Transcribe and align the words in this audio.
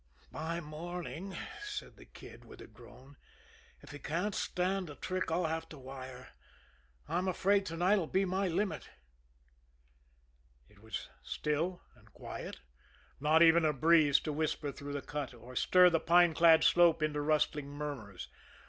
"By 0.31 0.59
morning," 0.61 1.37
said 1.61 1.95
the 1.95 2.05
Kid, 2.05 2.43
with 2.43 2.57
the 2.57 2.67
moan, 2.67 3.17
"if 3.83 3.91
he 3.91 3.99
can't 3.99 4.33
stand 4.33 4.89
a 4.89 4.95
trick 4.95 5.29
I'll 5.31 5.45
have 5.45 5.69
to 5.69 5.77
wire. 5.77 6.29
I'm 7.07 7.27
afraid 7.27 7.67
to 7.67 7.77
night 7.77 7.97
'll 7.99 8.07
be 8.07 8.25
my 8.25 8.47
limit." 8.47 8.89
It 10.67 10.79
was 10.81 11.07
still 11.21 11.83
and 11.95 12.11
quiet 12.13 12.61
not 13.19 13.43
even 13.43 13.63
a 13.63 13.73
breeze 13.73 14.19
to 14.21 14.33
whisper 14.33 14.71
through 14.71 14.93
the 14.93 15.03
cut, 15.03 15.35
or 15.35 15.55
stir 15.55 15.91
the 15.91 15.99
pine 15.99 16.33
clad 16.33 16.63
slope 16.63 17.03
into 17.03 17.21
rustling 17.21 17.69
murmurs. 17.69 18.27